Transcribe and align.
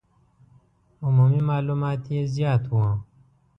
عمومي 1.05 1.41
معلومات 1.49 2.01
یې 2.13 2.21
زیات 2.35 2.63
وو. 2.71 2.85